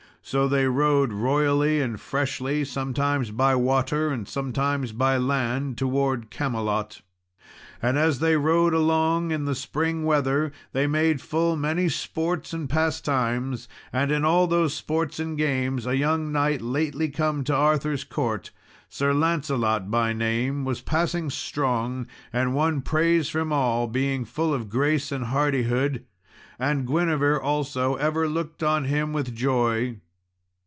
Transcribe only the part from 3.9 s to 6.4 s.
and sometimes by land, towards